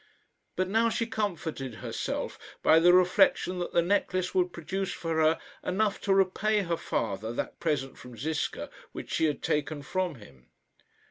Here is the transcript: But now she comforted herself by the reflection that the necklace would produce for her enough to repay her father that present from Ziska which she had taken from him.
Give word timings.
But 0.55 0.67
now 0.67 0.89
she 0.89 1.05
comforted 1.05 1.75
herself 1.75 2.39
by 2.63 2.79
the 2.79 2.91
reflection 2.91 3.59
that 3.59 3.71
the 3.71 3.83
necklace 3.83 4.33
would 4.33 4.51
produce 4.51 4.91
for 4.91 5.17
her 5.21 5.39
enough 5.63 6.01
to 6.01 6.13
repay 6.15 6.61
her 6.61 6.75
father 6.77 7.31
that 7.33 7.59
present 7.59 7.99
from 7.99 8.17
Ziska 8.17 8.71
which 8.93 9.11
she 9.11 9.25
had 9.25 9.43
taken 9.43 9.83
from 9.83 10.15
him. 10.15 10.49